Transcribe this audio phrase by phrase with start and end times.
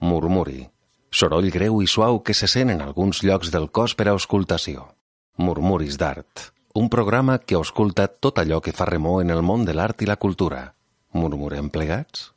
[0.00, 0.66] Murmuri.
[1.10, 4.90] Soroll greu i suau que se sent en alguns llocs del cos per a auscultació.
[5.38, 6.50] Murmuris d'art.
[6.76, 10.08] Un programa que ausculta tot allò que fa remor en el món de l'art i
[10.10, 10.74] la cultura.
[11.16, 12.32] Murmurem plegats?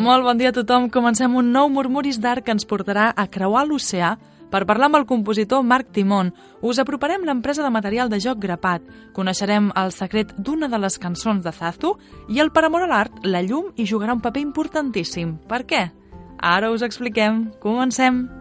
[0.00, 0.90] Molt bon dia a tothom.
[0.92, 4.16] Comencem un nou Murmuris d'Art que ens portarà a creuar l'oceà
[4.50, 6.32] per parlar amb el compositor Marc Timon.
[6.60, 8.82] Us aproparem l'empresa de material de joc Grapat.
[9.14, 11.96] Coneixerem el secret d'una de les cançons de Zazu
[12.28, 15.38] i el per amor a l'art, la llum hi jugarà un paper importantíssim.
[15.48, 15.86] Per què?
[16.40, 17.50] Ara us expliquem.
[17.60, 18.39] Comencem.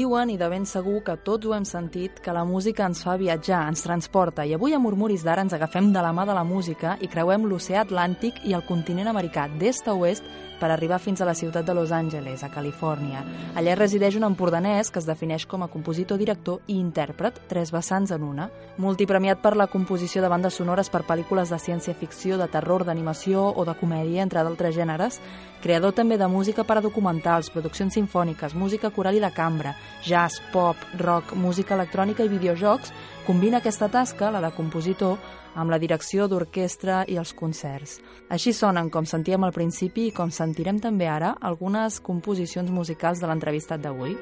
[0.00, 3.18] Diuen, i de ben segur que tots ho hem sentit, que la música ens fa
[3.20, 6.44] viatjar, ens transporta, i avui a Murmuris d'Ara ens agafem de la mà de la
[6.46, 10.24] música i creuem l'oceà Atlàntic i el continent americà d'est a oest
[10.60, 13.24] per arribar fins a la ciutat de Los Angeles, a Califòrnia.
[13.56, 18.12] Allà resideix un empordanès que es defineix com a compositor, director i intèrpret, tres vessants
[18.12, 18.50] en una.
[18.78, 23.64] Multipremiat per la composició de bandes sonores per pel·lícules de ciència-ficció, de terror, d'animació o
[23.64, 25.20] de comèdia, entre d'altres gèneres,
[25.64, 30.40] creador també de música per a documentals, produccions sinfòniques, música coral i de cambra, jazz,
[30.52, 32.92] pop, rock, música electrònica i videojocs,
[33.26, 35.18] combina aquesta tasca, la de compositor,
[35.54, 37.98] amb la direcció d'orquestra i els concerts.
[38.30, 43.30] Així sonen, com sentíem al principi i com sentirem també ara, algunes composicions musicals de
[43.30, 44.16] l'entrevistat d'avui.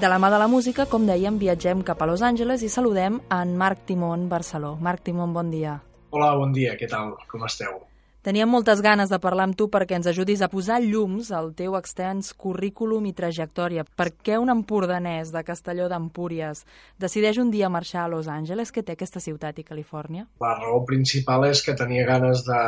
[0.00, 3.18] De la mà de la música, com dèiem, viatgem cap a Los Angeles i saludem
[3.36, 4.70] en Marc Timon Barceló.
[4.80, 5.74] Marc Timon, bon dia.
[6.16, 7.18] Hola, bon dia, què tal?
[7.28, 7.82] Com esteu?
[8.24, 11.76] Teníem moltes ganes de parlar amb tu perquè ens ajudis a posar llums al teu
[11.76, 13.84] extens currículum i trajectòria.
[13.84, 16.64] Per què un empordanès de Castelló d'Empúries
[16.96, 18.72] decideix un dia marxar a Los Angeles?
[18.72, 20.24] Què té aquesta ciutat i Califòrnia?
[20.40, 22.64] La raó principal és que tenia ganes de,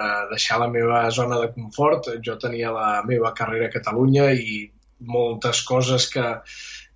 [0.00, 2.14] de deixar la meva zona de confort.
[2.24, 4.62] Jo tenia la meva carrera a Catalunya i
[5.00, 6.26] moltes coses que,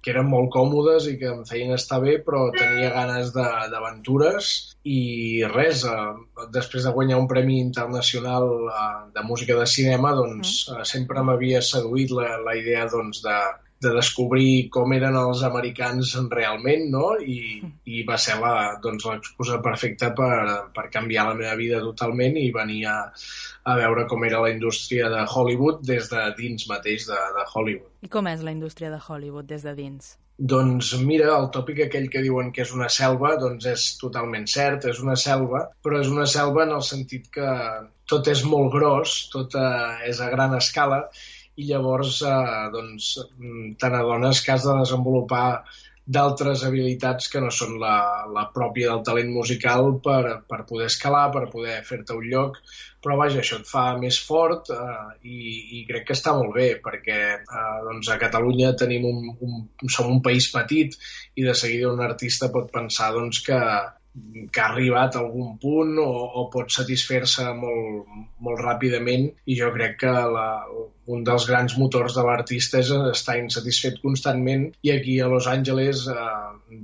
[0.04, 4.50] que eren molt còmodes i que em feien estar bé, però tenia ganes d'aventures.
[4.84, 5.00] I
[5.48, 10.82] res, eh, després de guanyar un premi internacional eh, de música de cinema, doncs eh,
[10.88, 13.38] sempre m'havia seduït la, la idea doncs, de,
[13.83, 17.15] de descobrir com eren els americans realment, no?
[17.21, 18.39] I, i va ser
[18.83, 20.33] doncs, l'excusa doncs, perfecta per,
[20.77, 22.99] per canviar la meva vida totalment i venir a,
[23.65, 27.91] a veure com era la indústria de Hollywood des de dins mateix de, de Hollywood.
[28.05, 30.15] I com és la indústria de Hollywood des de dins?
[30.34, 34.89] Doncs mira, el tòpic aquell que diuen que és una selva, doncs és totalment cert,
[34.91, 37.51] és una selva, però és una selva en el sentit que
[38.11, 41.05] tot és molt gros, tot eh, és a gran escala,
[41.56, 43.10] i llavors eh, doncs,
[43.81, 45.48] te n'adones que has de desenvolupar
[46.04, 47.97] d'altres habilitats que no són la,
[48.28, 52.59] la pròpia del talent musical per, per poder escalar, per poder fer-te un lloc,
[53.04, 55.38] però vaja, això et fa més fort eh, i,
[55.78, 60.10] i crec que està molt bé perquè eh, doncs a Catalunya tenim un, un, som
[60.12, 60.97] un país petit
[61.41, 63.60] i de seguida un artista pot pensar doncs, que,
[64.53, 66.10] que ha arribat a algun punt o,
[66.41, 68.12] o pot satisfer-se molt,
[68.44, 69.31] molt ràpidament.
[69.48, 70.48] I jo crec que la,
[71.06, 76.06] un dels grans motors de l'artista és estar insatisfet constantment i aquí a Los Angeles
[76.09, 76.18] eh,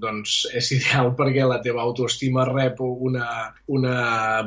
[0.03, 3.29] doncs és ideal perquè la teva autoestima rep una,
[3.73, 3.95] una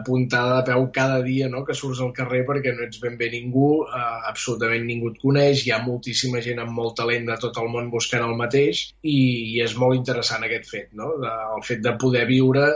[0.05, 1.63] puntada de peu cada dia no?
[1.65, 5.65] que surts al carrer perquè no ets ben bé ningú, eh, absolutament ningú et coneix,
[5.65, 9.17] hi ha moltíssima gent amb molt talent de tot el món buscant el mateix i,
[9.55, 11.15] i és molt interessant aquest fet, no?
[11.23, 12.69] de, el fet de poder viure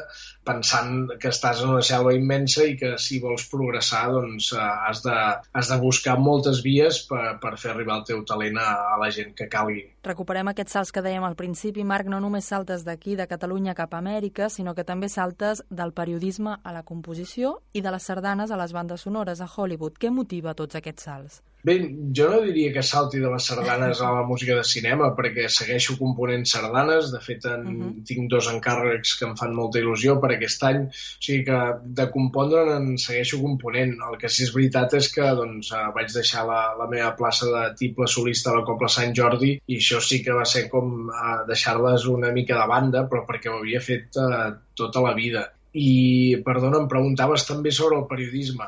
[0.47, 5.03] pensant que estàs en una selva immensa i que si vols progressar doncs uh, has,
[5.05, 5.15] de,
[5.59, 9.11] has de buscar moltes vies per, per fer arribar el teu talent a, a la
[9.13, 9.83] gent que calgui.
[10.07, 13.94] Recuperem aquests salts que dèiem al principi, Marc, no només saltes d'aquí, de Catalunya cap
[13.94, 18.51] a Amèrica, sinó que també saltes del periodisme a la composició i de les sardanes
[18.51, 20.00] a les bandes sonores a Hollywood.
[20.00, 21.41] Què motiva tots aquests salts?
[21.65, 21.75] Bé,
[22.15, 25.98] jo no diria que salti de les sardanes a la música de cinema, perquè segueixo
[25.98, 27.09] component sardanes.
[27.12, 27.88] De fet, en, uh mhm.
[27.88, 28.04] -huh.
[28.09, 30.80] tinc dos encàrrecs que em fan molta il·lusió per aquest any.
[30.86, 31.59] O sigui que
[32.00, 33.98] de compondre en segueixo component.
[34.09, 37.45] El que sí és veritat és que doncs, eh, vaig deixar la, la meva plaça
[37.45, 41.10] de tiple solista a la Copla Sant Jordi i això sí que va ser com
[41.10, 45.56] uh, deixar-les una mica de banda, però perquè ho havia fet uh, tota la vida
[45.77, 48.65] i, perdona, em preguntaves també sobre el periodisme.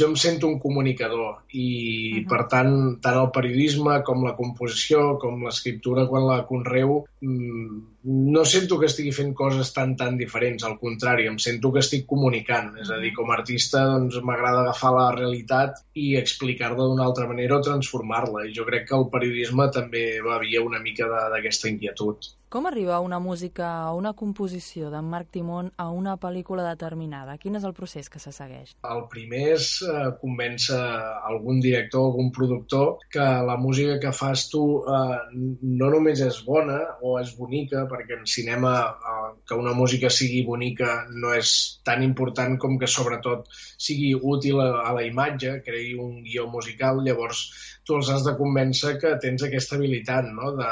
[0.00, 2.28] Jo em sento un comunicador i, uh -huh.
[2.32, 8.78] per tant, tant el periodisme com la composició, com l'escriptura quan la conreu, no sento
[8.80, 10.64] que estigui fent coses tan, tan diferents.
[10.64, 12.72] Al contrari, em sento que estic comunicant.
[12.80, 17.28] És a dir, com a artista doncs, m'agrada agafar la realitat i explicar-la d'una altra
[17.28, 18.46] manera o transformar-la.
[18.48, 22.32] I jo crec que el periodisme també va via una mica d'aquesta inquietud.
[22.50, 27.36] Com arriba una música o una composició d'en Marc Timon a una pel·lícula determinada?
[27.38, 28.72] Quin és el procés que se segueix?
[28.90, 30.80] El primer és eh, convèncer
[31.30, 35.20] algun director, algun productor, que la música que fas tu eh,
[35.62, 40.44] no només és bona o és bonica, perquè en cinema eh, que una música sigui
[40.46, 41.52] bonica no és
[41.86, 43.48] tan important com que sobretot
[43.88, 47.42] sigui útil a, a la imatge, creï un guió musical, llavors
[47.86, 50.52] tu els has de convèncer que tens aquesta habilitat no?
[50.60, 50.70] de,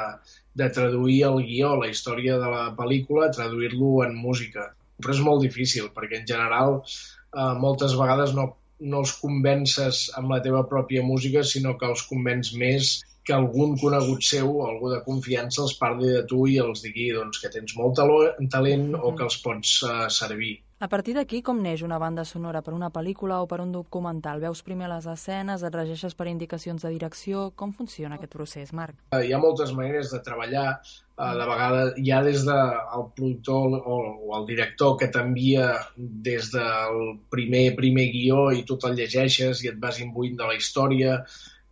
[0.62, 4.70] de traduir el guió, la història de la pel·lícula, traduir-lo en música.
[4.99, 8.49] Però és molt difícil, perquè en general eh, moltes vegades no,
[8.81, 12.96] no els convences amb la teva pròpia música, sinó que els convenç més
[13.29, 17.11] que algun conegut seu o algú de confiança els parli de tu i els digui
[17.13, 20.55] doncs, que tens molt talent o que els pots uh, servir.
[20.79, 24.39] A partir d'aquí, com neix una banda sonora per una pel·lícula o per un documental?
[24.39, 27.49] Veus primer les escenes, et regeixes per indicacions de direcció?
[27.59, 28.95] Com funciona aquest procés, Marc?
[29.11, 30.79] Uh, hi ha moltes maneres de treballar.
[31.19, 32.63] Uh, de vegades ja des del
[32.95, 33.99] de productor o,
[34.31, 37.01] o el director que t'envia des del
[37.35, 41.19] primer primer guió i tu te'l llegeixes i et vas imbuint de la història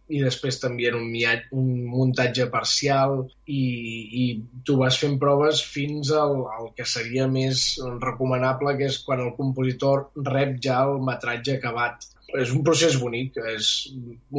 [0.08, 1.06] i després t'envien un,
[1.60, 3.16] un muntatge parcial
[3.46, 3.62] i,
[4.22, 4.24] i
[4.68, 7.64] tu vas fent proves fins al, al que seria més
[8.04, 12.06] recomanable, que és quan el compositor rep ja el metratge acabat
[12.42, 13.70] és un procés bonic, és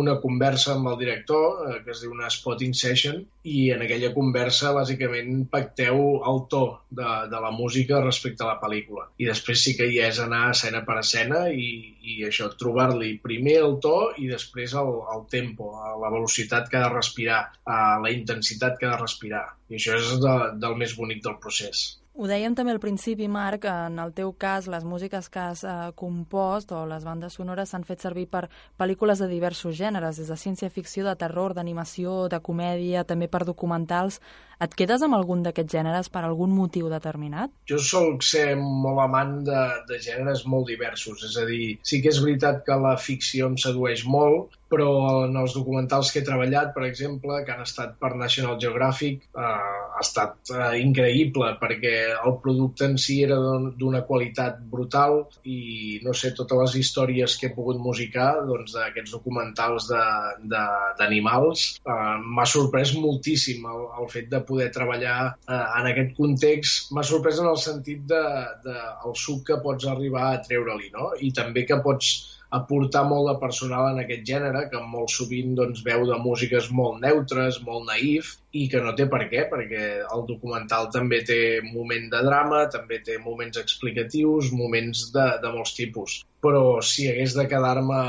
[0.01, 4.11] una conversa amb el director, eh, que es diu una spotting session, i en aquella
[4.15, 6.01] conversa bàsicament pacteu
[6.31, 6.63] el to
[6.99, 9.07] de, de la música respecte a la pel·lícula.
[9.23, 11.69] I després sí que hi és anar escena per escena i,
[12.03, 15.71] i això, trobar-li primer el to i després el, el tempo,
[16.03, 19.45] la velocitat que ha de respirar, la intensitat que ha de respirar.
[19.71, 21.87] I això és de, del més bonic del procés.
[22.17, 25.73] Ho dèiem també al principi, Marc, en el teu cas, les músiques que has eh,
[26.01, 28.47] compost o les bandes sonores s'han fet servir per
[28.81, 34.17] pel·lícules de diversos gèneres, des de ciència-ficció, de terror, d'animació, de comèdia, també per documentals.
[34.65, 37.51] Et quedes amb algun d'aquests gèneres per algun motiu determinat?
[37.69, 42.09] Jo sol ser molt amant de, de gèneres molt diversos, és a dir, sí que
[42.13, 44.89] és veritat que la ficció em sedueix molt, però
[45.25, 49.77] en els documentals que he treballat, per exemple, que han estat per National Geographic, eh,
[49.97, 53.37] ha estat eh, increïble perquè el producte en si era
[53.79, 59.15] d'una qualitat brutal i, no sé, totes les històries que he pogut musicar doncs, d'aquests
[59.15, 66.15] documentals d'animals eh, m'ha sorprès moltíssim el, el fet de poder treballar eh, en aquest
[66.17, 66.91] context.
[66.95, 68.23] M'ha sorprès en el sentit de,
[68.65, 71.11] de el suc que pots arribar a treure-li, no?
[71.21, 72.15] I també que pots
[72.49, 77.01] aportar molt de personal en aquest gènere, que molt sovint doncs, veu de músiques molt
[77.03, 82.07] neutres, molt naïf, i que no té per què, perquè el documental també té moment
[82.13, 86.21] de drama, també té moments explicatius, moments de, de molts tipus.
[86.43, 87.99] Però si hagués de quedar-me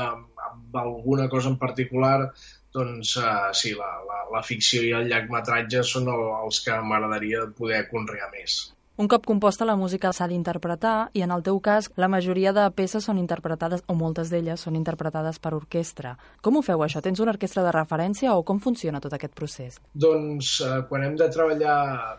[0.49, 2.31] amb alguna cosa en particular,
[2.75, 7.47] doncs uh, sí, la, la, la ficció i el llargmetratge són el, els que m'agradaria
[7.61, 8.59] poder conrear més.
[8.99, 12.65] Un cop composta, la música s'ha d'interpretar i, en el teu cas, la majoria de
[12.75, 16.17] peces són interpretades, o moltes d'elles són interpretades per orquestra.
[16.43, 16.99] Com ho feu, això?
[17.05, 19.77] Tens una orquestra de referència o com funciona tot aquest procés?
[20.05, 21.77] Doncs eh, quan hem de treballar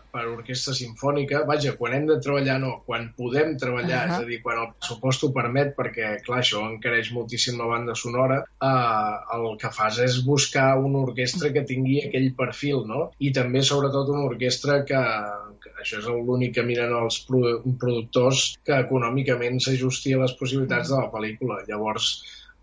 [0.09, 4.17] per orquestra sinfònica, vaja, quan hem de treballar no, quan podem treballar, uh -huh.
[4.17, 7.93] és a dir, quan el pressupost ho permet, perquè, clar, això encareix moltíssim la banda
[7.93, 13.11] sonora, eh, el que fas és buscar una orquestra que tingui aquell perfil, no?
[13.19, 15.05] I també, sobretot, una orquestra que,
[15.61, 20.99] que això és l'únic que miren els productors que econòmicament s'ajusti a les possibilitats de
[21.03, 21.61] la pel·lícula.
[21.69, 22.13] Llavors,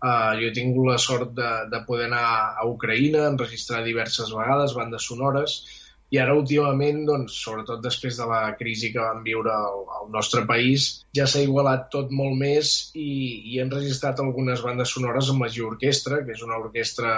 [0.03, 2.25] eh, jo he tingut la sort de, de poder anar
[2.57, 5.61] a Ucraïna, enregistrar diverses vegades bandes sonores,
[6.09, 10.41] I ara, últimament, doncs, sobretot després de la crisi que vam viure al, al nostre
[10.49, 13.11] país, ja s'ha igualat tot molt més i,
[13.51, 17.13] i hem registrat algunes bandes sonores amb la G Orquestra, que és una orquestra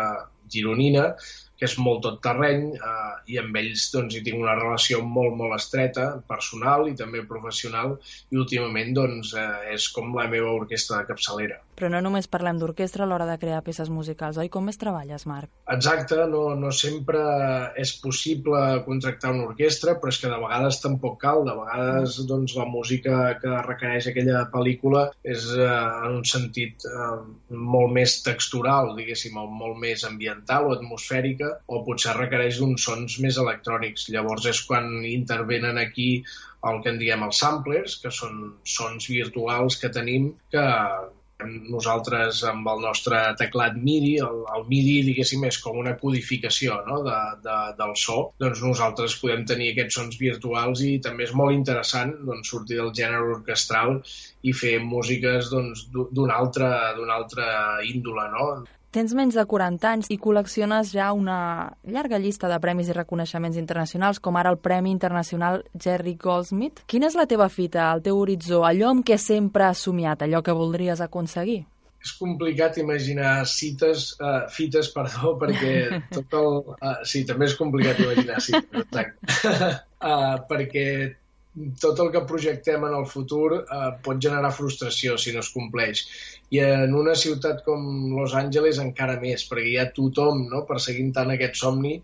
[0.51, 1.05] gironina,
[1.61, 5.35] que és molt tot terreny eh, i amb ells doncs, hi tinc una relació molt,
[5.37, 7.99] molt estreta, personal i també professional
[8.33, 11.59] i últimament doncs, eh, és com la meva orquestra de capçalera.
[11.81, 14.49] Però no només parlem d'orquestra a l'hora de crear peces musicals, oi?
[14.53, 15.49] Com més treballes, Marc?
[15.75, 17.21] Exacte, no, no sempre
[17.83, 21.41] és possible contractar una orquestra, però és que de vegades tampoc cal.
[21.47, 25.69] De vegades doncs, la música que requereix aquella pel·lícula és eh,
[26.05, 27.07] en un sentit eh,
[27.73, 33.15] molt més textural, diguéssim, o molt més ambiental o atmosfèrica, o potser requereix uns sons
[33.25, 34.05] més electrònics.
[34.13, 36.11] Llavors és quan intervenen aquí
[36.69, 40.67] el que en diem els samplers, que són sons virtuals que tenim que
[41.45, 47.01] nosaltres amb el nostre teclat MIDI, el, el MIDI diguéssim és com una codificació no?
[47.07, 51.55] de, de, del so, doncs nosaltres podem tenir aquests sons virtuals i també és molt
[51.57, 53.97] interessant doncs, sortir del gènere orquestral
[54.43, 56.71] i fer músiques doncs, d'una doncs, altra,
[57.17, 57.49] altra
[57.87, 58.47] índole, no?
[58.91, 61.37] Tens menys de 40 anys i col·lecciones ja una
[61.87, 66.81] llarga llista de premis i reconeixements internacionals, com ara el Premi Internacional Jerry Goldsmith.
[66.91, 70.43] Quina és la teva fita, el teu horitzó, allò amb què sempre has somiat, allò
[70.43, 71.61] que voldries aconseguir?
[72.03, 76.59] És complicat imaginar cites, uh, fites, perdó, perquè tot el...
[76.75, 79.71] Uh, sí, també és complicat imaginar cites, exacte.
[80.03, 80.87] uh, perquè
[81.83, 86.03] tot el que projectem en el futur eh, pot generar frustració si no es compleix.
[86.55, 91.11] I en una ciutat com Los Angeles encara més, perquè hi ha tothom no, perseguint
[91.17, 91.97] tant aquest somni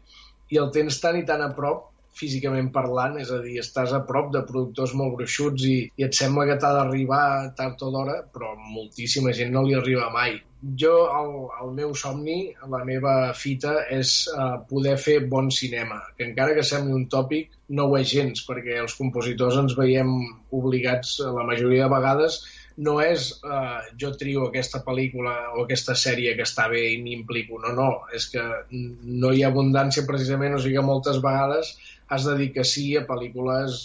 [0.51, 1.87] i el tens tan i tan a prop
[2.17, 6.17] físicament parlant, és a dir, estàs a prop de productors molt gruixuts i, i et
[6.17, 7.23] sembla que t'ha d'arribar
[7.59, 10.37] tard o d'hora, però moltíssima gent no li arriba mai.
[10.81, 12.37] Jo, el, el meu somni,
[12.71, 17.51] la meva fita, és uh, poder fer bon cinema, que encara que sembli un tòpic,
[17.77, 20.15] no ho és gens, perquè els compositors ens veiem
[20.57, 22.39] obligats, la majoria de vegades,
[22.77, 27.15] no és uh, jo trio aquesta pel·lícula o aquesta sèrie que està bé i m'hi
[27.19, 27.61] implico.
[27.61, 31.75] No, no, és que no hi ha abundància precisament, o sigui que moltes vegades
[32.09, 33.79] has de dir que sí a pel·lícules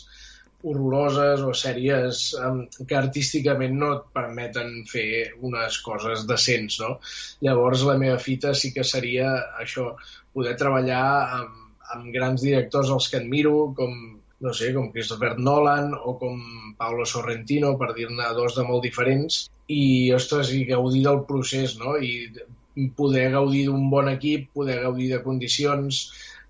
[0.63, 6.95] horroroses o sèries um, que artísticament no et permeten fer unes coses decents, no?
[7.43, 9.33] Llavors la meva fita sí que seria
[9.65, 9.91] això,
[10.33, 11.05] poder treballar
[11.41, 11.57] amb,
[11.97, 13.97] amb grans directors als que admiro, com
[14.43, 16.41] no sé, com Christopher Nolan o com
[16.79, 21.95] Paolo Sorrentino, per dir-ne dos de molt diferents, i, ostres, i gaudir del procés, no?
[21.95, 26.03] I poder gaudir d'un bon equip, poder gaudir de condicions,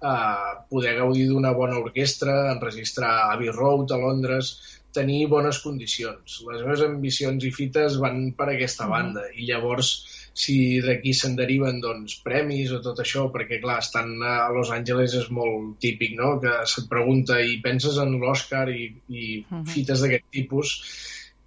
[0.02, 4.54] eh, poder gaudir d'una bona orquestra, enregistrar Abbey Road a Londres,
[4.92, 6.40] tenir bones condicions.
[6.48, 9.94] Les meves ambicions i fites van per aquesta banda, i llavors
[10.32, 15.16] si d'aquí se'n deriven doncs, premis o tot això, perquè clar, estan a Los Angeles
[15.18, 19.66] és molt típic, no?, que se't pregunta i penses en l'Oscar i, i uh -huh.
[19.74, 20.76] fites d'aquest tipus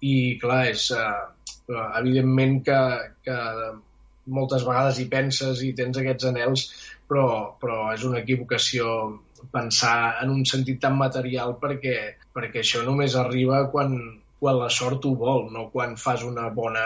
[0.00, 1.26] i clar, és uh,
[1.98, 2.80] evidentment que,
[3.26, 3.38] que
[4.26, 6.66] moltes vegades hi penses i tens aquests anels,
[7.08, 8.92] però, però és una equivocació
[9.52, 11.96] pensar en un sentit tan material perquè,
[12.34, 13.94] perquè això només arriba quan,
[14.40, 16.84] quan la sort ho vol, no quan fas una bona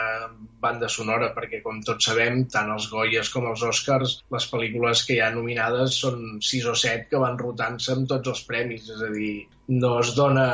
[0.63, 5.17] banda sonora, perquè com tots sabem, tant els Goyes com els Oscars, les pel·lícules que
[5.17, 9.03] hi ha nominades són sis o set que van rotant-se amb tots els premis, és
[9.07, 9.35] a dir,
[9.81, 10.47] no es dona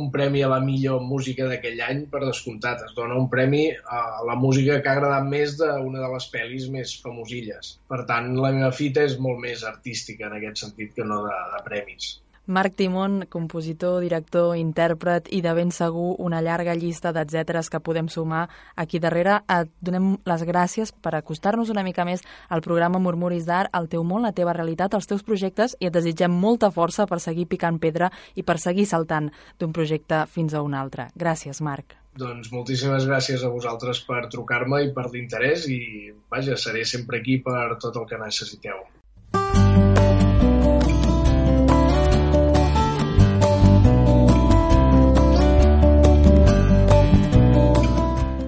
[0.00, 3.62] un premi a la millor música d'aquell any per descomptat, es dona un premi
[3.98, 7.76] a la música que ha agradat més d'una de les pel·lis més famosilles.
[7.92, 11.40] Per tant, la meva fita és molt més artística en aquest sentit que no de,
[11.54, 12.14] de premis.
[12.46, 18.10] Marc Timon, compositor, director, intèrpret i de ben segur una llarga llista d'etcèteres que podem
[18.12, 18.42] sumar
[18.76, 19.38] aquí darrere.
[19.48, 22.20] Et donem les gràcies per acostar-nos una mica més
[22.52, 25.94] al programa Murmuris d'Art, al teu món, la teva realitat, els teus projectes i et
[25.94, 30.60] desitgem molta força per seguir picant pedra i per seguir saltant d'un projecte fins a
[30.60, 31.08] un altre.
[31.16, 31.96] Gràcies, Marc.
[32.14, 37.40] Doncs moltíssimes gràcies a vosaltres per trucar-me i per l'interès i, vaja, seré sempre aquí
[37.42, 38.84] per tot el que necessiteu.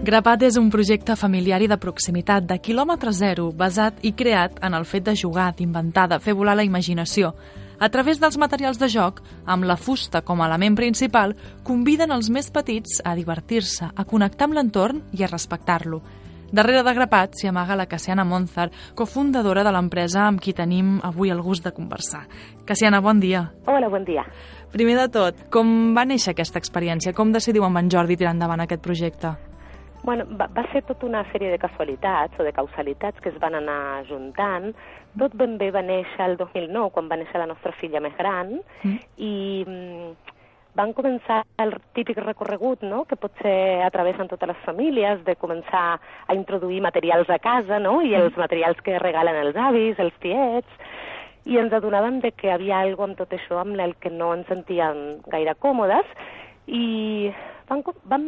[0.07, 4.77] Grapat és un projecte familiar i de proximitat de quilòmetre zero, basat i creat en
[4.79, 7.33] el fet de jugar, d'inventar, de fer volar la imaginació.
[7.83, 9.19] A través dels materials de joc,
[9.51, 11.35] amb la fusta com a element principal,
[11.67, 15.99] conviden els més petits a divertir-se, a connectar amb l'entorn i a respectar-lo.
[16.55, 21.35] Darrere de Grapat s'hi amaga la Cassiana Monzar, cofundadora de l'empresa amb qui tenim avui
[21.35, 22.29] el gust de conversar.
[22.65, 23.43] Cassiana, bon dia.
[23.67, 24.23] Hola, bon dia.
[24.71, 27.11] Primer de tot, com va néixer aquesta experiència?
[27.11, 29.35] Com decidiu amb en Jordi tirar endavant aquest projecte?
[30.07, 33.57] Bueno, va, va ser tota una sèrie de casualitats o de causalitats que es van
[33.59, 34.69] anar juntant.
[35.19, 38.53] Tot ben bé va néixer el 2009, quan va néixer la nostra filla més gran,
[38.85, 39.01] mm.
[39.19, 39.33] i
[39.67, 40.37] mm,
[40.79, 43.03] van començar el típic recorregut no?
[43.11, 47.99] que potser atravessen totes les famílies, de començar a introduir materials a casa, no?
[48.07, 50.87] i els materials que regalen els avis, els tiets,
[51.51, 54.47] i ens adonàvem de que havia alguna amb tot això amb el que no ens
[54.55, 55.03] sentíem
[55.35, 56.15] gaire còmodes,
[56.67, 57.33] i
[57.69, 58.27] van, van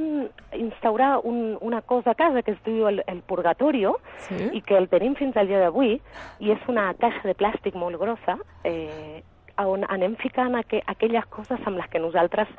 [0.52, 4.38] instaurar un, una cosa a casa que es diu el, el purgatorio sí?
[4.52, 5.97] i que el tenim fins al dia d'avui
[6.40, 9.23] i és una caixa de plàstic molt grossa eh,
[9.59, 12.50] on anem ficant aqu aquelles coses amb les que nosaltres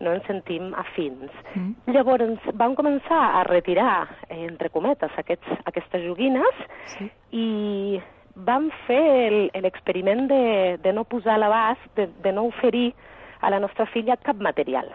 [0.00, 1.30] no ens sentim afins.
[1.54, 1.94] Mm.
[1.94, 6.64] Llavors vam començar a retirar, eh, entre cometes, aquests, aquestes joguines
[6.96, 7.08] sí.
[7.32, 8.02] i
[8.34, 9.30] vam fer
[9.62, 10.42] l'experiment de,
[10.82, 12.92] de no posar a l'abast, de, de no oferir
[13.40, 14.90] a la nostra filla cap material.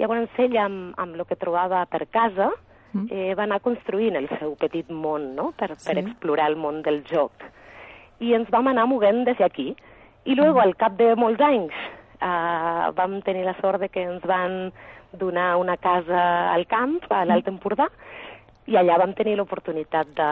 [0.00, 2.50] Llavors ella, amb, amb el que trobava per casa,
[2.92, 3.06] mm.
[3.10, 5.86] eh, va anar construint el seu petit món, no?, per, sí.
[5.88, 7.46] per explorar el món del joc.
[8.24, 9.72] I ens vam anar movent des d'aquí.
[10.24, 11.74] I luego, al cap de molts anys,
[12.18, 14.72] eh, vam tenir la sort de que ens van
[15.14, 17.88] donar una casa al camp, a l'Alt Empordà,
[18.66, 20.28] i allà vam tenir l'oportunitat de,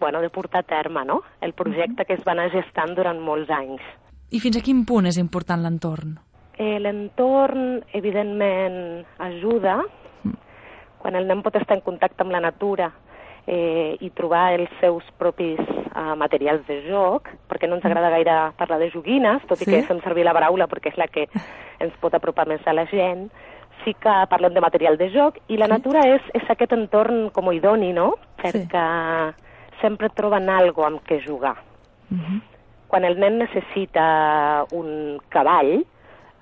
[0.00, 1.20] bueno, de portar a terme no?
[1.40, 3.84] el projecte que es va anar gestant durant molts anys.
[4.30, 6.18] I fins a quin punt és important l'entorn?
[6.60, 9.78] Eh, l'entorn, evidentment, ajuda.
[10.24, 10.34] Mm.
[11.00, 12.90] Quan el nen pot estar en contacte amb la natura,
[13.46, 18.36] eh, i trobar els seus propis eh, materials de joc, perquè no ens agrada gaire
[18.58, 19.66] parlar de joguines, tot sí?
[19.66, 21.26] i que fem servir la paraula perquè és la que
[21.84, 23.28] ens pot apropar més a la gent,
[23.84, 25.74] sí que parlem de material de joc i la sí?
[25.74, 28.12] natura és, és aquest entorn com idoni, no?
[28.40, 29.48] Perquè sí.
[29.80, 31.56] sempre troben algo amb què jugar.
[32.10, 32.24] Uh mhm.
[32.24, 32.40] -huh.
[32.90, 35.84] Quan el nen necessita un cavall,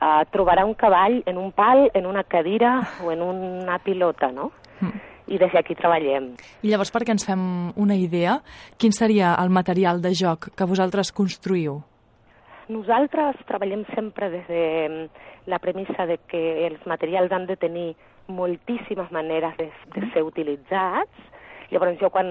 [0.01, 4.53] eh, trobarà un cavall en un pal, en una cadira o en una pilota, no?
[4.81, 4.89] Uh mm.
[4.89, 6.33] -huh i des d'aquí treballem.
[6.63, 7.41] I llavors, perquè ens fem
[7.77, 8.39] una idea,
[8.81, 11.83] quin seria el material de joc que vosaltres construïu?
[12.69, 17.95] Nosaltres treballem sempre des de mm, la premissa de que els materials han de tenir
[18.29, 21.29] moltíssimes maneres de, de ser utilitzats,
[21.71, 22.29] Llavors jo quan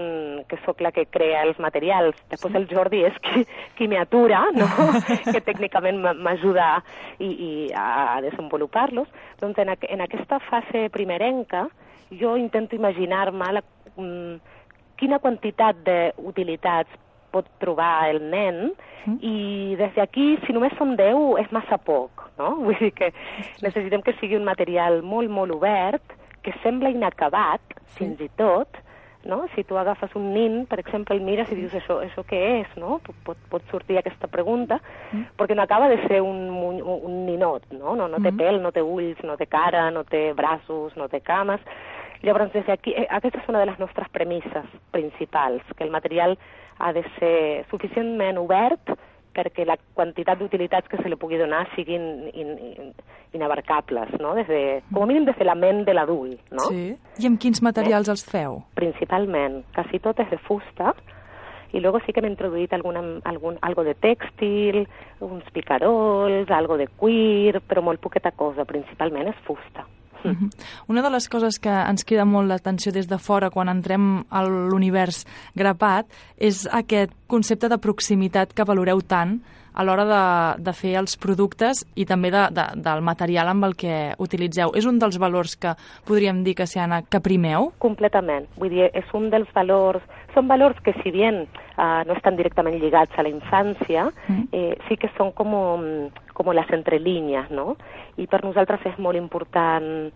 [0.49, 3.43] que sóc la que crea els materials, després el Jordi és qui,
[3.77, 4.67] qui m'atura, no?
[5.33, 6.69] que tècnicament m'ajuda
[7.19, 9.09] i, i a desenvolupar-los,
[9.41, 11.67] doncs en, en aquesta fase primerenca
[12.09, 13.63] jo intento imaginar-me la,
[13.95, 14.55] mm,
[14.97, 16.89] quina quantitat d'utilitats
[17.31, 19.17] pot trobar el nen mm.
[19.21, 22.55] i des d'aquí, si només som 10, és massa poc, no?
[22.65, 23.11] Vull dir que
[23.65, 27.99] necessitem que sigui un material molt, molt obert, que sembla inacabat, sí.
[27.99, 28.81] fins i tot,
[29.27, 29.43] no?
[29.53, 32.71] Si tu agafes un nin, per exemple, el mires i dius això, això què és,
[32.79, 33.01] no?
[33.27, 34.79] Pot, pot sortir aquesta pregunta,
[35.11, 35.35] mm.
[35.37, 37.93] perquè no acaba de ser un, un, un ninot, no?
[37.99, 38.39] No, no té mm.
[38.39, 41.61] pèl, no té ulls, no té cara, no té braços, no té cames,
[42.23, 46.37] Llavors, des d'aquí, eh, aquesta és una de les nostres premisses principals, que el material
[46.79, 48.95] ha de ser suficientment obert
[49.37, 52.95] perquè la quantitat d'utilitats que se li pugui donar siguin in, in,
[53.37, 54.33] inabarcables, no?
[54.37, 56.71] Des de, com a mínim des de la ment de l'adult, no?
[56.71, 56.89] Sí.
[57.21, 58.15] I amb quins materials eh?
[58.15, 58.63] els feu?
[58.79, 59.61] Principalment.
[59.77, 60.95] Quasi tot és de fusta,
[61.73, 64.85] i luego sí que hem introduït alguna, algun, algo de tèxtil,
[65.19, 69.85] uns picarols, algo de cuir, però molt poqueta cosa, principalment és fusta.
[70.23, 70.49] -huh.
[70.87, 74.43] Una de les coses que ens queda molt l'atenció des de fora quan entrem a
[74.43, 75.25] l'univers
[75.55, 76.05] grapat
[76.37, 79.39] és aquest concepte de proximitat que valoreu tant
[79.77, 83.75] a l'hora de, de fer els productes i també de, de, del material amb el
[83.77, 84.73] que utilitzeu.
[84.73, 85.75] És un dels valors que
[86.07, 87.71] podríem dir que, Siana, que primeu?
[87.77, 88.49] Completament.
[88.57, 90.01] Vull dir, és un dels valors...
[90.33, 94.49] Són valors que, si bien eh, no estan directament lligats a la infància, mm.
[94.53, 95.53] eh, sí que són com
[96.37, 97.75] com les entrelínies, no?
[98.21, 100.11] I per nosaltres és molt important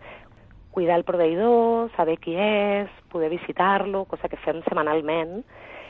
[0.71, 5.41] cuidar el proveïdor, saber qui és, poder visitar-lo, cosa que fem setmanalment.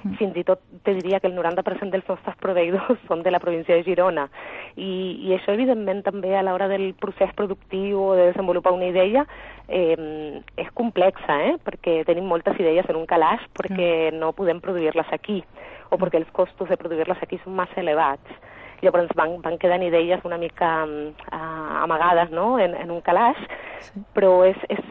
[0.01, 0.15] Mm.
[0.17, 3.77] Fins i tot te diria que el 90% dels nostres proveïdors són de la província
[3.77, 4.27] de Girona.
[4.75, 4.91] I,
[5.27, 9.27] i això, evidentment, també a l'hora del procés productiu o de desenvolupar una idea
[9.67, 11.57] eh, és complexa, eh?
[11.61, 14.17] perquè tenim moltes idees en un calaix perquè mm.
[14.17, 15.43] no podem produir-les aquí
[15.91, 18.41] o perquè els costos de produir-les aquí són massa elevats.
[18.81, 22.57] Llavors van, van quedant idees una mica uh, amagades no?
[22.59, 23.37] en, en un calaix,
[23.85, 24.01] sí.
[24.15, 24.81] però és, és,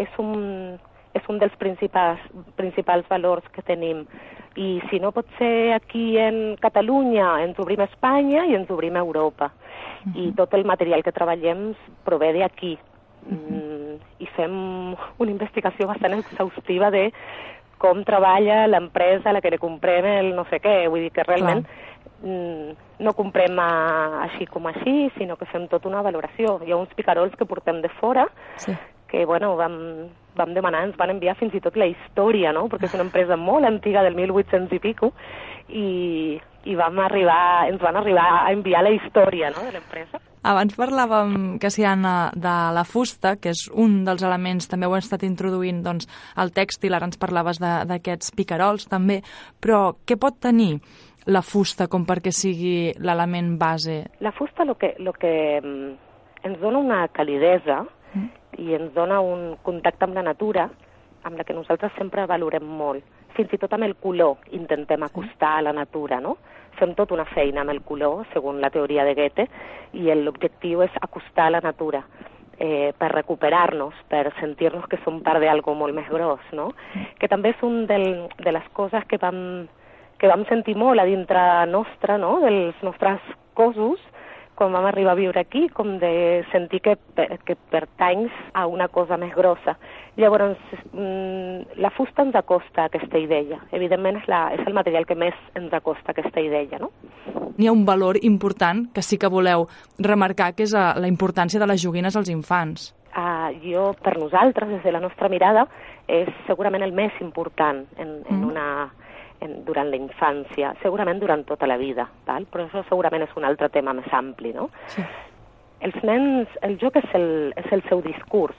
[0.00, 0.78] és, un,
[1.12, 2.22] és un dels principals,
[2.56, 4.06] principals valors que tenim.
[4.56, 8.96] I si no pot ser aquí en Catalunya, ens obrim a Espanya i ens obrim
[8.96, 9.50] a Europa.
[9.50, 10.20] Uh -huh.
[10.24, 12.78] I tot el material que treballem prové d'aquí.
[13.26, 13.50] Uh -huh.
[13.50, 17.12] mm, I fem una investigació bastant exhaustiva de
[17.78, 20.88] com treballa l'empresa a la que li comprem el no sé què.
[20.88, 21.93] Vull dir que realment Clar
[22.24, 23.70] no comprem a,
[24.24, 26.58] així com així, sinó que fem tota una valoració.
[26.64, 28.72] Hi ha uns picarols que portem de fora, sí.
[29.10, 29.76] que bueno, vam,
[30.38, 32.66] vam demanar, ens van enviar fins i tot la història, no?
[32.72, 35.12] perquè és una empresa molt antiga del 1800 i pico,
[35.68, 35.88] i,
[36.64, 39.64] i vam arribar, ens van arribar a enviar la història no?
[39.66, 40.20] de l'empresa.
[40.44, 44.92] Abans parlàvem, que si Anna, de la fusta, que és un dels elements, també ho
[44.92, 46.04] hem estat introduint doncs,
[46.36, 49.22] al tèxtil, ara ens parlaves d'aquests picarols també,
[49.56, 50.74] però què pot tenir
[51.26, 54.02] la fusta com perquè sigui l'element base?
[54.20, 55.92] La fusta lo que, lo que mm,
[56.44, 58.26] ens dona una calidesa mm.
[58.60, 60.68] i ens dona un contacte amb la natura
[61.24, 63.04] amb la que nosaltres sempre valorem molt.
[63.34, 66.36] Fins i tot amb el color intentem acostar a la natura, no?
[66.78, 69.48] Fem tot una feina amb el color, segons la teoria de Goethe,
[69.96, 72.02] i l'objectiu és acostar a la natura
[72.58, 76.70] eh, per recuperar-nos, per sentir-nos que som part d'algo molt més gros, no?
[77.18, 79.66] Que també és un del, de les coses que vam,
[80.18, 83.20] que vam sentir molt a dintre nostra, no?, dels nostres
[83.54, 84.00] cossos,
[84.54, 86.94] quan vam arribar a viure aquí, com de sentir que,
[87.44, 89.76] que pertanys a una cosa més grossa.
[90.16, 90.58] Llavors,
[90.92, 93.58] mm, la fusta ens acosta a aquesta idea.
[93.72, 96.92] Evidentment, és, la, és el material que més ens acosta a aquesta idea, no?
[97.58, 99.66] N'hi ha un valor important que sí que voleu
[99.98, 102.92] remarcar, que és uh, la importància de les joguines als infants.
[103.14, 105.66] Uh, jo, per nosaltres, des de la nostra mirada,
[106.10, 108.48] és segurament el més important en, en mm.
[108.50, 108.66] una
[109.46, 112.46] en, durant la infància, segurament durant tota la vida, val?
[112.50, 114.54] però això segurament és un altre tema més ampli.
[114.56, 114.70] No?
[114.92, 115.04] Sí.
[115.84, 117.28] Els nens, el joc és el,
[117.60, 118.56] és el seu discurs,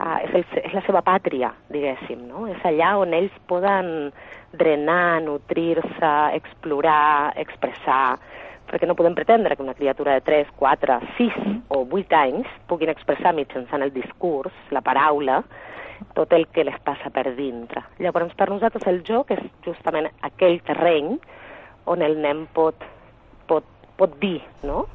[0.00, 2.46] uh, és, el, és la seva pàtria, diguéssim, no?
[2.50, 4.10] és allà on ells poden
[4.58, 8.18] drenar, nutrir-se, explorar, expressar,
[8.70, 11.38] perquè no podem pretendre que una criatura de 3, 4, 6
[11.74, 15.40] o 8 anys puguin expressar mitjançant el discurs, la paraula,
[16.14, 17.82] tot el que les passa per dintre.
[17.98, 21.18] Llavors, per nosaltres el joc és justament aquell terreny
[21.90, 22.76] on el nen pot,
[23.46, 23.64] pot,
[23.96, 24.86] pot dir, no?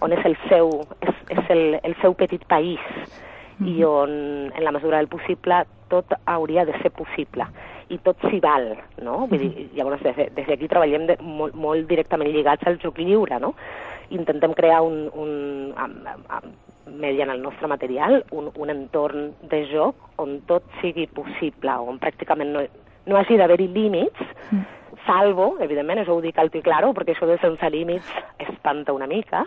[0.00, 3.68] on és el seu, és, és el, el seu petit país mm -hmm.
[3.68, 4.10] i on,
[4.54, 7.46] en la mesura del possible, tot hauria de ser possible
[7.88, 9.26] i tot s'hi val, no?
[9.30, 13.38] Vull dir, llavors, des, des d'aquí treballem de, molt, molt directament lligats al joc lliure,
[13.40, 13.54] no?
[14.10, 16.54] Intentem crear un, un amb, amb,
[16.86, 22.52] mediant el nostre material, un, un entorn de joc on tot sigui possible, on pràcticament
[22.54, 22.62] no,
[23.06, 24.62] no hagi d'haver-hi límits, mm.
[25.06, 28.12] salvo, evidentment, això ho dic alto i claro, perquè això de sense límits
[28.46, 29.44] espanta una mica,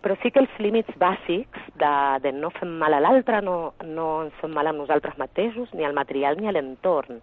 [0.00, 1.92] però sí que els límits bàsics de,
[2.24, 5.84] de no fer mal a l'altre, no, no ens fem mal a nosaltres mateixos, ni
[5.84, 7.20] al material ni a l'entorn.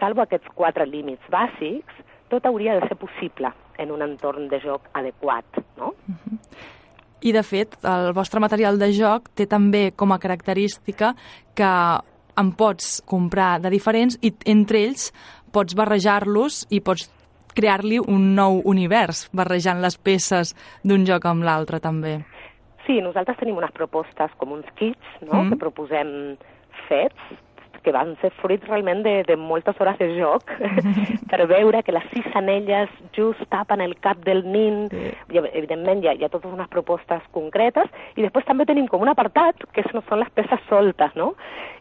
[0.00, 2.00] Salvo aquests quatre límits bàsics,
[2.32, 5.92] tot hauria de ser possible en un entorn de joc adequat, no?
[5.92, 6.18] Uh mhm.
[6.24, 6.72] -huh.
[7.24, 11.14] I, de fet, el vostre material de joc té també com a característica
[11.56, 11.72] que
[12.36, 15.08] en pots comprar de diferents i entre ells
[15.52, 17.08] pots barrejar-los i pots
[17.56, 20.52] crear-li un nou univers, barrejant les peces
[20.84, 22.18] d'un joc amb l'altre, també.
[22.84, 25.48] Sí, nosaltres tenim unes propostes com uns kits, no?, mm.
[25.50, 26.10] que proposem
[26.86, 27.32] fets
[27.86, 30.50] que van ser fruits realment de, de moltes hores de joc
[31.30, 34.88] per veure que les sis anelles just tapen el cap del nin.
[34.90, 35.12] Sí.
[35.30, 37.86] I, evidentment hi ha, hi ha totes unes propostes concretes
[38.18, 41.34] i després també tenim com un apartat que no són les peces soltes, no?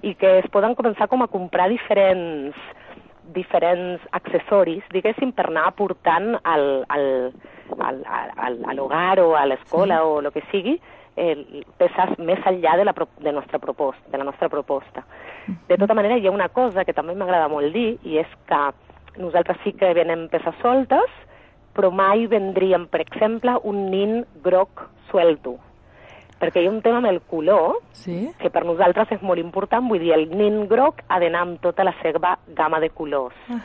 [0.05, 2.57] I que es poden començar com a comprar diferents
[3.33, 7.07] diferents accessoris, diguéssim, per anar aportant al, al,
[7.81, 10.05] al, al, a l'hogar o a l'escola sí.
[10.05, 10.75] o el que sigui,
[11.15, 15.05] eh, peces més enllà de la, de, nostra proposta, de la nostra proposta.
[15.69, 18.61] De tota manera, hi ha una cosa que també m'agrada molt dir, i és que
[19.21, 21.21] nosaltres sí que venem peces soltes,
[21.75, 25.57] però mai vendríem, per exemple, un nin groc suelto.
[26.39, 28.25] Perquè hi ha un tema amb el color, sí?
[28.39, 31.85] que per nosaltres és molt important, vull dir, el nin groc ha d'anar amb tota
[31.87, 33.37] la seva gamma de colors.
[33.47, 33.61] Ah.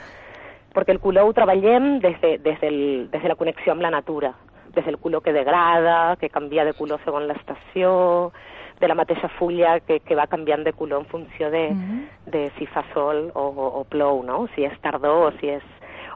[0.70, 3.90] Perquè el color ho treballem des de, des, del, des de la connexió amb la
[3.90, 4.30] natura
[4.74, 8.32] des del color que degrada, que canvia de color segons l'estació,
[8.80, 12.30] de la mateixa fulla que, que va canviant de color en funció de, mm -hmm.
[12.32, 14.48] de si fa sol o, o, o plou, no?
[14.54, 15.62] Si és tardor o si és...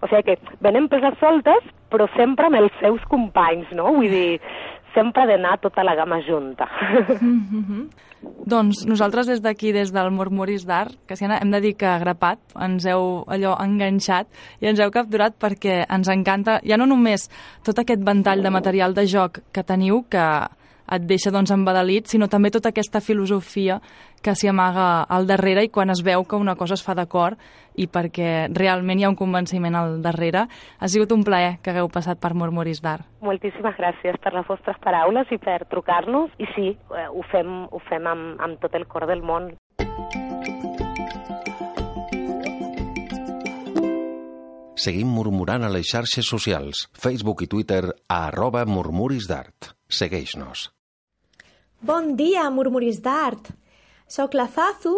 [0.02, 3.92] O sigui que venen peses soltes, però sempre amb els seus companys, no?
[3.92, 4.40] Vull dir,
[4.94, 6.68] sempre d'anar tota la gamma junta.
[7.20, 7.88] Mm -hmm.
[8.46, 12.38] Doncs nosaltres des d'aquí, des del Murmuris d'Art, que si hem de dir que grapat,
[12.60, 14.26] ens heu allò enganxat
[14.60, 17.28] i ens heu capturat perquè ens encanta, ja no només
[17.62, 20.24] tot aquest ventall de material de joc que teniu, que
[20.92, 23.80] et deixa doncs embadalit, sinó també tota aquesta filosofia
[24.24, 27.38] que s'hi amaga al darrere i quan es veu que una cosa es fa d'acord
[27.76, 30.46] i perquè realment hi ha un convenciment al darrere.
[30.78, 33.04] Ha sigut un plaer que hagueu passat per Murmuris d'Art.
[33.24, 36.32] Moltíssimes gràcies per les vostres paraules i per trucar-nos.
[36.38, 39.52] I sí, eh, ho fem, ho fem amb, amb tot el cor del món.
[44.84, 49.70] Seguim murmurant a les xarxes socials, Facebook i Twitter, a arroba murmuris d'art.
[49.94, 50.72] Segueix-nos.
[51.80, 52.16] Bon
[52.50, 53.50] murmuris d'art!
[54.08, 54.96] Soc la Zazu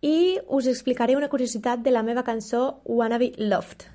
[0.00, 0.38] i
[0.70, 3.90] explicaré una curiositat de la meva cançó Wannabe Loved.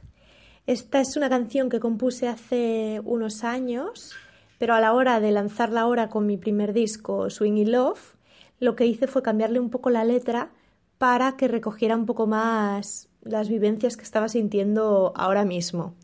[0.68, 4.14] Esta es una canción que compuse hace unos años,
[4.60, 8.16] pero a la hora de lanzarla ahora con mi primer disco, Swingy Love,
[8.60, 10.52] lo que hice fue cambiarle un poco la letra
[10.98, 15.96] para que recogiera un poco más las vivencias que estaba sintiendo ahora mismo.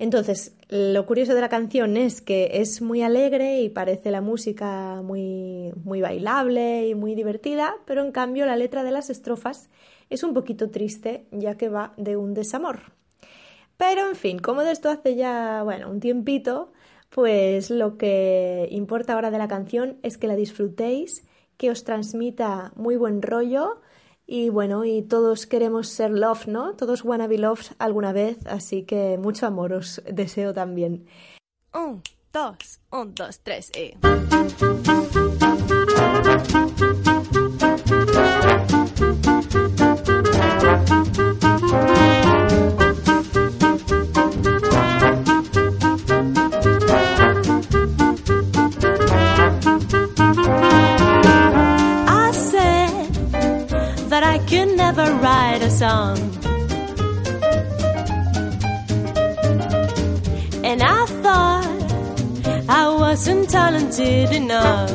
[0.00, 5.02] Entonces, lo curioso de la canción es que es muy alegre y parece la música
[5.02, 9.68] muy, muy bailable y muy divertida, pero en cambio la letra de las estrofas
[10.08, 12.80] es un poquito triste, ya que va de un desamor.
[13.76, 16.72] Pero en fin, como de esto hace ya, bueno, un tiempito,
[17.10, 21.26] pues lo que importa ahora de la canción es que la disfrutéis,
[21.58, 23.82] que os transmita muy buen rollo
[24.32, 26.76] y bueno, y todos queremos ser love, ¿no?
[26.76, 27.36] Todos wanna be
[27.80, 31.08] alguna vez, así que mucho amor os deseo también.
[31.74, 32.00] Un,
[32.32, 33.96] dos, un, dos, tres y...
[55.22, 56.18] write a song.
[60.64, 61.66] And I thought
[62.68, 64.90] I wasn't talented enough.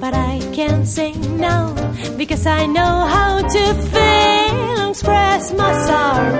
[0.00, 1.74] But I can't sing now
[2.16, 6.36] because I know how to feel and express my sorrow.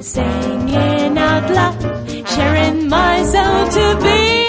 [0.00, 4.41] Singing out loud, sharing myself to be.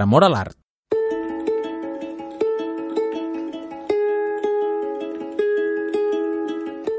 [0.00, 0.56] Per amor a l'art.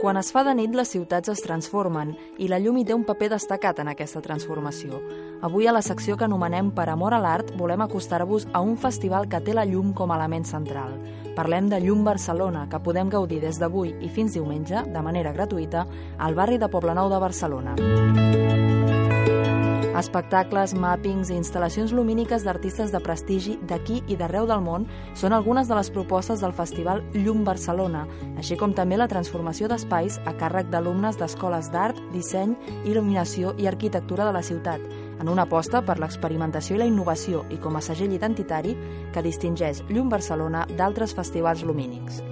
[0.01, 3.05] Quan es fa de nit, les ciutats es transformen i la llum hi té un
[3.05, 5.01] paper destacat en aquesta transformació.
[5.41, 9.29] Avui, a la secció que anomenem Per amor a l'art, volem acostar-vos a un festival
[9.29, 10.97] que té la llum com a element central.
[11.35, 15.87] Parlem de Llum Barcelona, que podem gaudir des d'avui i fins diumenge, de manera gratuïta,
[16.19, 17.77] al barri de Poblenou de Barcelona.
[17.79, 18.70] Música
[19.91, 24.85] Espectacles, màpings i instal·lacions lumíniques d'artistes de prestigi d'aquí i d'arreu del món
[25.19, 28.05] són algunes de les propostes del Festival Llum Barcelona,
[28.39, 34.29] així com també la transformació d'espais a càrrec d'alumnes d'escoles d'art, disseny, il·luminació i arquitectura
[34.29, 34.79] de la ciutat,
[35.19, 38.77] en una aposta per l'experimentació i la innovació i com a segell identitari
[39.11, 42.23] que distingeix Llum Barcelona d'altres festivals lumínics.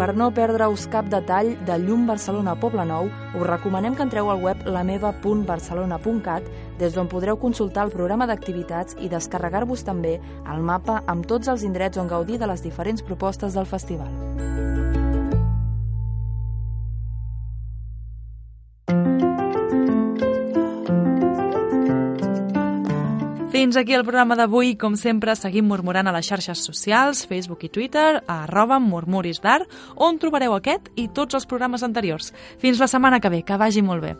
[0.00, 4.40] Per no perdre-us cap detall de Llum Barcelona Poble Nou, us recomanem que entreu al
[4.40, 6.48] web lameva.barcelona.cat
[6.80, 10.14] des d'on podreu consultar el programa d'activitats i descarregar-vos també
[10.48, 14.08] el mapa amb tots els indrets on gaudir de les diferents propostes del festival.
[23.60, 24.70] Fins aquí el programa d'avui.
[24.80, 29.68] Com sempre, seguim murmurant a les xarxes socials, Facebook i Twitter, a arroba murmuris d'art,
[30.00, 32.32] on trobareu aquest i tots els programes anteriors.
[32.56, 33.44] Fins la setmana que ve.
[33.44, 34.16] Que vagi molt bé.